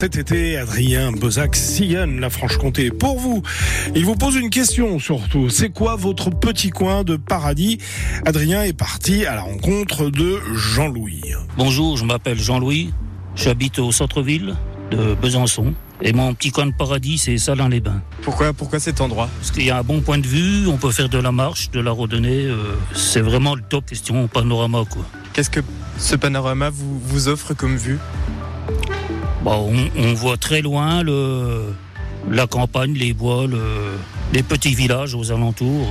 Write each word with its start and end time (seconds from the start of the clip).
Cet 0.00 0.14
été, 0.14 0.56
Adrien 0.56 1.10
Bozac 1.10 1.56
sillonne 1.56 2.20
la 2.20 2.30
Franche-Comté. 2.30 2.92
Pour 2.92 3.18
vous, 3.18 3.42
il 3.96 4.04
vous 4.04 4.14
pose 4.14 4.36
une 4.36 4.48
question 4.48 5.00
surtout. 5.00 5.50
C'est 5.50 5.70
quoi 5.70 5.96
votre 5.96 6.30
petit 6.30 6.70
coin 6.70 7.02
de 7.02 7.16
paradis? 7.16 7.78
Adrien 8.24 8.62
est 8.62 8.78
parti 8.78 9.26
à 9.26 9.34
la 9.34 9.40
rencontre 9.40 10.08
de 10.08 10.38
Jean-Louis. 10.54 11.32
Bonjour, 11.56 11.96
je 11.96 12.04
m'appelle 12.04 12.38
Jean-Louis. 12.38 12.94
J'habite 13.34 13.80
au 13.80 13.90
centre-ville 13.90 14.54
de 14.92 15.14
Besançon. 15.14 15.74
Et 16.00 16.12
mon 16.12 16.32
petit 16.32 16.52
coin 16.52 16.66
de 16.66 16.74
paradis, 16.78 17.18
c'est 17.18 17.36
Salins-les-Bains. 17.36 18.00
Pourquoi, 18.22 18.52
pourquoi 18.52 18.78
cet 18.78 19.00
endroit? 19.00 19.28
Parce 19.40 19.50
qu'il 19.50 19.64
y 19.64 19.70
a 19.70 19.78
un 19.78 19.82
bon 19.82 20.00
point 20.00 20.18
de 20.18 20.28
vue, 20.28 20.68
on 20.68 20.76
peut 20.76 20.92
faire 20.92 21.08
de 21.08 21.18
la 21.18 21.32
marche, 21.32 21.72
de 21.72 21.80
la 21.80 21.90
randonnée. 21.90 22.44
euh, 22.44 22.76
c'est 22.94 23.20
vraiment 23.20 23.56
le 23.56 23.62
top 23.62 23.86
question 23.86 24.28
panorama, 24.28 24.84
quoi. 24.88 25.04
Qu'est-ce 25.32 25.50
que 25.50 25.58
ce 25.98 26.14
panorama 26.14 26.70
vous, 26.70 27.00
vous 27.00 27.26
offre 27.26 27.52
comme 27.52 27.74
vue? 27.74 27.98
Bah, 29.44 29.52
on, 29.56 29.74
on 29.96 30.14
voit 30.14 30.36
très 30.36 30.60
loin 30.62 31.02
le, 31.02 31.72
la 32.30 32.46
campagne, 32.46 32.92
les 32.94 33.12
bois, 33.12 33.46
le- 33.46 33.96
les 34.32 34.42
petits 34.42 34.74
villages 34.74 35.14
aux 35.14 35.30
alentours. 35.32 35.88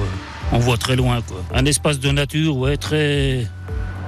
On 0.52 0.60
voit 0.60 0.78
très 0.78 0.96
loin, 0.96 1.22
quoi. 1.22 1.44
Un 1.54 1.66
espace 1.66 2.00
de 2.00 2.10
nature, 2.12 2.58
ouais, 2.58 2.78
très, 2.78 3.48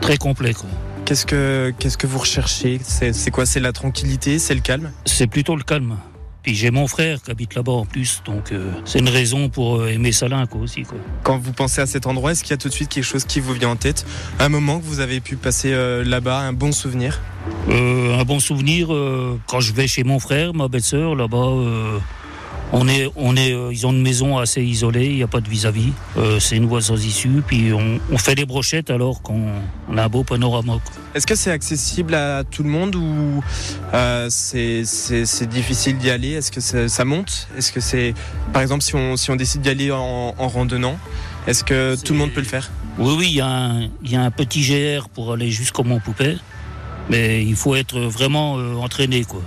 très 0.01 0.17
complet, 0.17 0.53
quoi. 0.53 0.69
Qu'est-ce 1.05 1.25
que, 1.25 1.73
qu'est-ce 1.79 1.97
que 1.97 2.05
vous 2.05 2.19
recherchez? 2.19 2.79
C'est 2.83 3.31
quoi? 3.31 3.45
C'est 3.45 3.59
la 3.59 3.71
tranquillité? 3.73 4.37
C'est 4.39 4.53
le 4.53 4.61
calme? 4.61 4.91
C'est 5.05 5.27
plutôt 5.27 5.55
le 5.55 5.63
calme. 5.63 5.97
Puis 6.43 6.55
j'ai 6.55 6.71
mon 6.71 6.87
frère 6.87 7.21
qui 7.21 7.31
habite 7.31 7.55
là-bas 7.55 7.73
en 7.73 7.85
plus, 7.85 8.21
donc 8.25 8.51
euh, 8.51 8.71
c'est 8.85 8.99
une 8.99 9.09
raison 9.09 9.49
pour 9.49 9.77
euh, 9.77 9.89
aimer 9.89 10.11
Salins, 10.11 10.45
quoi, 10.45 10.61
aussi, 10.61 10.83
quoi. 10.83 10.97
Quand 11.23 11.37
vous 11.37 11.51
pensez 11.51 11.81
à 11.81 11.85
cet 11.85 12.07
endroit, 12.07 12.31
est-ce 12.31 12.43
qu'il 12.43 12.51
y 12.51 12.53
a 12.53 12.57
tout 12.57 12.69
de 12.69 12.73
suite 12.73 12.89
quelque 12.89 13.03
chose 13.03 13.25
qui 13.25 13.39
vous 13.39 13.53
vient 13.53 13.69
en 13.69 13.75
tête? 13.75 14.05
Un 14.39 14.49
moment 14.49 14.79
que 14.79 14.85
vous 14.85 15.01
avez 15.01 15.19
pu 15.19 15.35
passer 15.35 15.73
euh, 15.73 16.03
là-bas, 16.03 16.39
un 16.39 16.53
bon 16.53 16.71
souvenir? 16.71 17.19
Euh, 17.69 18.19
un 18.19 18.23
bon 18.23 18.39
souvenir, 18.39 18.93
euh, 18.93 19.39
quand 19.47 19.59
je 19.59 19.73
vais 19.73 19.87
chez 19.87 20.03
mon 20.03 20.19
frère, 20.19 20.53
ma 20.53 20.67
belle-sœur, 20.67 21.15
là-bas, 21.15 21.37
euh, 21.37 21.99
on 22.71 22.87
est, 22.87 23.09
on 23.15 23.35
est, 23.35 23.51
euh, 23.53 23.69
ils 23.71 23.87
ont 23.87 23.91
une 23.91 24.01
maison 24.01 24.37
assez 24.37 24.61
isolée, 24.63 25.07
il 25.07 25.15
n'y 25.15 25.23
a 25.23 25.27
pas 25.27 25.41
de 25.41 25.49
vis-à-vis. 25.49 25.91
Euh, 26.17 26.39
c'est 26.39 26.55
une 26.55 26.67
voie 26.67 26.81
sans 26.81 27.03
issue, 27.03 27.41
puis 27.45 27.73
on, 27.73 27.99
on 28.11 28.17
fait 28.17 28.35
des 28.35 28.45
brochettes 28.45 28.89
alors 28.91 29.21
qu'on 29.23 29.41
on 29.89 29.97
a 29.97 30.03
un 30.03 30.09
beau 30.09 30.23
panorama. 30.23 30.73
quoi. 30.73 30.93
Est-ce 31.15 31.25
que 31.25 31.35
c'est 31.35 31.49
accessible 31.51 32.13
à 32.13 32.43
tout 32.43 32.61
le 32.63 32.69
monde 32.69 32.95
ou 32.95 33.43
euh, 33.93 34.27
c'est, 34.29 34.83
c'est, 34.85 35.25
c'est 35.25 35.47
difficile 35.49 35.97
d'y 35.97 36.09
aller? 36.11 36.33
Est-ce 36.33 36.51
que 36.51 36.61
ça, 36.61 36.87
ça 36.87 37.05
monte? 37.05 37.47
Est-ce 37.57 37.71
que 37.71 37.79
c'est, 37.79 38.13
par 38.53 38.61
exemple, 38.61 38.83
si 38.83 38.95
on, 38.95 39.17
si 39.17 39.31
on 39.31 39.35
décide 39.35 39.61
d'y 39.61 39.69
aller 39.69 39.91
en, 39.91 40.35
en 40.37 40.47
randonnant, 40.47 40.97
est-ce 41.47 41.63
que 41.63 41.95
C'est- 41.97 42.03
tout 42.05 42.13
le 42.13 42.19
monde 42.19 42.31
peut 42.31 42.41
le 42.41 42.45
faire? 42.47 42.69
Oui, 42.99 43.15
oui, 43.17 43.27
il 43.29 43.35
y, 43.37 43.41
a 43.41 43.47
un- 43.47 43.81
il 44.03 44.11
y 44.11 44.15
a 44.15 44.21
un 44.21 44.29
petit 44.31 44.61
GR 44.61 45.09
pour 45.09 45.33
aller 45.33 45.49
jusqu'au 45.49 45.83
Mont 45.83 45.99
Poupée, 45.99 46.37
mais 47.09 47.43
il 47.43 47.55
faut 47.55 47.73
être 47.75 47.97
vraiment 47.99 48.57
euh, 48.59 48.75
entraîné, 48.75 49.23
quoi. 49.23 49.41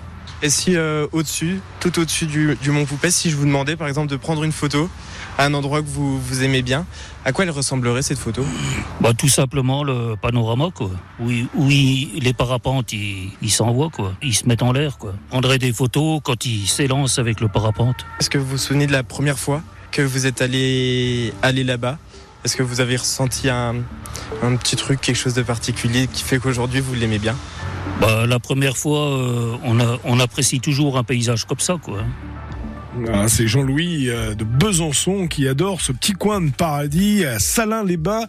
Et 0.45 0.51
si 0.51 0.77
euh, 0.77 1.07
au-dessus, 1.13 1.61
tout 1.79 2.01
au-dessus 2.01 2.27
du, 2.27 2.57
du 2.61 2.73
Mont 2.73 2.85
Poupée, 2.85 3.13
si 3.13 3.31
je 3.31 3.37
vous 3.37 3.45
demandais 3.45 3.77
par 3.77 3.87
exemple 3.87 4.09
de 4.09 4.17
prendre 4.17 4.43
une 4.43 4.51
photo 4.51 4.91
à 5.39 5.45
un 5.45 5.55
endroit 5.55 5.81
que 5.83 5.87
vous, 5.87 6.21
vous 6.21 6.43
aimez 6.43 6.63
bien, 6.63 6.85
à 7.25 7.33
quoi 7.33 7.45
elle 7.45 7.51
ressemblerait 7.53 8.03
cette 8.03 8.19
photo? 8.19 8.45
Bah, 9.01 9.13
tout 9.17 9.29
simplement 9.29 9.85
le 9.85 10.17
panorama, 10.21 10.71
quoi. 10.75 10.91
Oui, 11.21 11.47
oui, 11.55 12.11
les 12.21 12.33
parapentes, 12.33 12.93
ils 12.93 13.31
ils 13.41 13.51
s'envoient, 13.51 13.89
quoi. 13.89 14.15
Ils 14.21 14.35
se 14.35 14.47
mettent 14.47 14.65
en 14.65 14.73
l'air, 14.73 14.99
quoi. 14.99 15.15
Prendrait 15.31 15.59
des 15.59 15.73
photos 15.73 16.21
quand 16.25 16.45
ils 16.45 16.67
s'élancent 16.67 17.21
avec 17.21 17.41
le 17.41 17.49
parapente. 17.49 18.05
Est-ce 18.21 18.29
que 18.29 18.39
vous 18.39 18.47
vous 18.47 18.59
souvenez 18.59 18.89
de 18.89 18.93
la 18.93 19.05
première 19.05 19.39
fois 19.39 19.63
que 19.93 20.03
vous 20.03 20.27
êtes 20.27 20.43
allé, 20.43 21.33
allé 21.43 21.63
là-bas? 21.63 21.99
Est-ce 22.45 22.57
que 22.57 22.65
vous 22.65 22.81
avez 22.81 22.97
ressenti 22.97 23.49
un, 23.49 23.77
un 24.43 24.57
petit 24.57 24.75
truc, 24.75 25.01
quelque 25.01 25.17
chose 25.17 25.35
de 25.35 25.43
particulier 25.43 26.09
qui 26.13 26.25
fait 26.25 26.39
qu'aujourd'hui 26.39 26.81
vous 26.81 26.95
l'aimez 26.95 27.21
bien? 27.21 27.37
Bah, 28.01 28.27
la 28.27 28.39
première 28.39 28.77
fois, 28.77 29.09
euh, 29.09 29.57
on, 30.05 30.19
apprécie 30.21 30.61
toujours 30.61 30.99
un 30.99 31.05
paysage 31.05 31.45
comme 31.45 31.61
ça, 31.61 31.77
quoi. 31.83 31.99
Ah, 33.11 33.27
c'est 33.27 33.49
Jean-Louis 33.49 34.11
euh, 34.11 34.35
de 34.35 34.45
Besançon 34.45 35.27
qui 35.27 35.49
adore 35.49 35.81
ce 35.81 35.93
petit 35.93 36.13
coin 36.13 36.43
de 36.43 36.51
paradis 36.51 37.25
à 37.25 37.39
Salins-les-Bas 37.39 38.27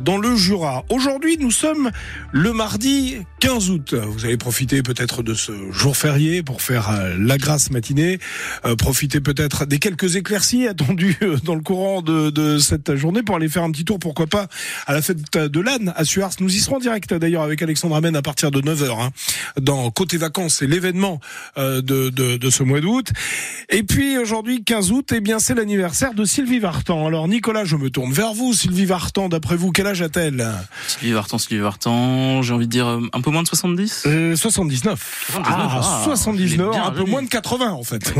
dans 0.00 0.18
le 0.18 0.36
Jura. 0.36 0.84
Aujourd'hui, 0.90 1.38
nous 1.40 1.50
sommes 1.50 1.90
le 2.30 2.52
mardi 2.52 3.16
15 3.40 3.70
août. 3.70 3.94
Vous 3.94 4.26
avez 4.26 4.36
profité 4.36 4.82
peut-être 4.82 5.22
de 5.22 5.32
ce 5.32 5.52
jour 5.72 5.96
férié 5.96 6.42
pour 6.42 6.60
faire 6.60 6.90
euh, 6.90 7.16
la 7.18 7.38
grasse 7.38 7.70
matinée. 7.70 8.18
Euh, 8.66 8.76
profitez 8.76 9.20
peut-être 9.20 9.64
des 9.64 9.78
quelques 9.78 10.16
éclaircies 10.16 10.68
attendues 10.68 11.16
dans 11.44 11.54
le 11.54 11.62
courant 11.62 12.02
de, 12.02 12.58
cette 12.58 12.94
journée 12.96 13.22
pour 13.22 13.36
aller 13.36 13.48
faire 13.48 13.62
un 13.62 13.70
petit 13.70 13.86
tour, 13.86 13.98
pourquoi 13.98 14.26
pas, 14.26 14.46
à 14.86 14.92
la 14.92 15.00
fête 15.00 15.32
de 15.34 15.60
l'âne 15.60 15.94
à 15.96 16.04
Suars. 16.04 16.32
Nous 16.40 16.54
y 16.54 16.60
serons 16.60 16.80
direct 16.80 17.14
d'ailleurs 17.14 17.42
avec 17.42 17.62
Alexandre 17.62 17.96
Amen 17.96 18.14
à 18.14 18.22
partir 18.22 18.50
de 18.50 18.60
9h 18.60 19.08
dans 19.58 19.90
Côté 19.90 20.18
Vacances. 20.18 20.56
C'est 20.56 20.66
l'événement 20.66 21.18
de, 21.56 21.80
de, 21.80 22.10
de 22.36 22.50
ce 22.50 22.62
mois 22.62 22.80
d'août. 22.80 23.10
Et 23.70 23.82
puis 23.82 24.01
aujourd'hui, 24.18 24.64
15 24.64 24.92
août, 24.92 25.12
eh 25.14 25.20
bien 25.20 25.38
c'est 25.38 25.54
l'anniversaire 25.54 26.14
de 26.14 26.24
Sylvie 26.24 26.58
Vartan. 26.58 27.06
Alors 27.06 27.28
Nicolas, 27.28 27.64
je 27.64 27.76
me 27.76 27.90
tourne 27.90 28.12
vers 28.12 28.34
vous. 28.34 28.52
Sylvie 28.52 28.84
Vartan, 28.84 29.28
d'après 29.28 29.56
vous, 29.56 29.70
quel 29.70 29.86
âge 29.86 30.02
a-t-elle? 30.02 30.46
Sylvie 30.86 31.12
Vartan, 31.12 31.38
Sylvie 31.38 31.62
Vartan, 31.62 32.42
j'ai 32.42 32.52
envie 32.54 32.66
de 32.66 32.72
dire 32.72 32.86
euh, 32.86 33.00
un 33.12 33.20
peu 33.20 33.30
moins 33.30 33.42
de 33.42 33.48
70 33.48 34.04
euh, 34.06 34.36
79. 34.36 35.26
79, 35.32 35.44
Ah, 35.44 35.80
ah, 35.80 36.04
79, 36.04 36.48
je 36.48 36.56
l'ai 36.56 36.70
bien 36.70 36.84
un 36.84 36.90
peu 36.90 37.04
moins 37.04 37.22
de 37.22 37.28
80 37.28 37.70
en 37.70 37.82
fait. 37.82 38.12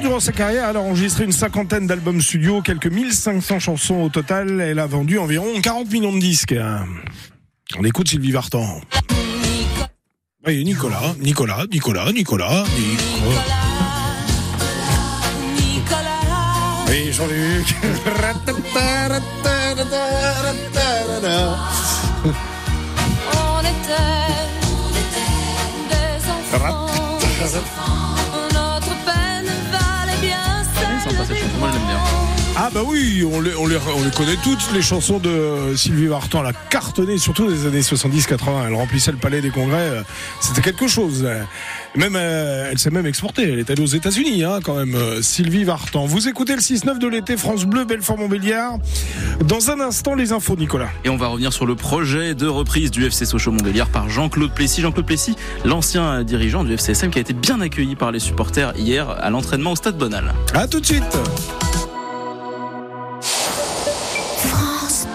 Durant 0.00 0.20
sa 0.20 0.32
carrière, 0.32 0.68
elle 0.68 0.76
a 0.76 0.80
enregistré 0.80 1.24
une 1.24 1.32
cinquantaine 1.32 1.86
d'albums 1.86 2.20
studio, 2.20 2.62
quelques 2.62 2.86
1500 2.86 3.58
chansons 3.58 3.96
au 3.96 4.08
total. 4.08 4.60
Elle 4.60 4.78
a 4.78 4.86
vendu 4.86 5.18
environ 5.18 5.60
40 5.60 5.90
millions 5.90 6.12
de 6.12 6.20
disques. 6.20 6.54
On 7.78 7.84
écoute 7.84 8.08
Sylvie 8.08 8.32
Vartan. 8.32 8.80
Oui, 10.46 10.64
Nicolas, 10.64 11.14
Nicolas, 11.20 11.66
Nicolas, 11.70 12.12
Nicolas, 12.12 12.64
Nicolas. 12.64 12.64
Nicolas. 15.56 16.20
Oui, 16.88 17.12
Jean-Luc. 17.12 17.74
On 23.32 23.60
était 23.60 24.00
enfants. 27.56 27.89
Ah 32.72 32.74
bah 32.74 32.80
oui, 32.86 33.24
on 33.28 33.40
les, 33.40 33.52
on, 33.56 33.66
les, 33.66 33.76
on 33.96 34.04
les 34.04 34.10
connaît 34.12 34.36
toutes, 34.44 34.60
les 34.72 34.80
chansons 34.80 35.18
de 35.18 35.74
Sylvie 35.74 36.06
Vartan. 36.06 36.42
Elle 36.42 36.50
a 36.50 36.52
cartonné, 36.52 37.18
surtout 37.18 37.48
des 37.50 37.66
années 37.66 37.80
70-80. 37.80 38.38
Elle 38.68 38.74
remplissait 38.74 39.10
le 39.10 39.16
palais 39.16 39.40
des 39.40 39.50
congrès. 39.50 39.76
euh, 39.80 40.02
C'était 40.40 40.60
quelque 40.60 40.86
chose. 40.86 41.26
Même, 41.96 42.14
euh, 42.14 42.68
elle 42.70 42.78
s'est 42.78 42.90
même 42.90 43.06
exportée. 43.06 43.42
Elle 43.42 43.58
est 43.58 43.68
allée 43.70 43.82
aux 43.82 43.86
États-Unis, 43.86 44.44
hein, 44.44 44.60
quand 44.62 44.76
même. 44.76 44.94
euh, 44.94 45.20
Sylvie 45.20 45.64
Vartan. 45.64 46.06
Vous 46.06 46.28
écoutez 46.28 46.54
le 46.54 46.60
6-9 46.60 47.00
de 47.00 47.08
l'été, 47.08 47.36
France 47.36 47.64
Bleu, 47.64 47.84
Belfort-Montbéliard. 47.84 48.78
Dans 49.44 49.72
un 49.72 49.80
instant, 49.80 50.14
les 50.14 50.30
infos, 50.30 50.54
Nicolas. 50.54 50.90
Et 51.04 51.08
on 51.08 51.16
va 51.16 51.26
revenir 51.26 51.52
sur 51.52 51.66
le 51.66 51.74
projet 51.74 52.36
de 52.36 52.46
reprise 52.46 52.92
du 52.92 53.04
FC 53.04 53.24
Sochaux 53.26 53.50
Montbéliard 53.50 53.88
par 53.88 54.08
Jean-Claude 54.08 54.52
Plessis. 54.54 54.80
Jean-Claude 54.82 55.06
Plessis, 55.06 55.34
l'ancien 55.64 56.22
dirigeant 56.22 56.62
du 56.62 56.74
FCSM 56.74 57.10
qui 57.10 57.18
a 57.18 57.22
été 57.22 57.32
bien 57.32 57.60
accueilli 57.60 57.96
par 57.96 58.12
les 58.12 58.20
supporters 58.20 58.74
hier 58.78 59.10
à 59.10 59.28
l'entraînement 59.30 59.72
au 59.72 59.76
Stade 59.76 59.98
Bonal. 59.98 60.32
À 60.54 60.68
tout 60.68 60.78
de 60.78 60.86
suite. 60.86 61.02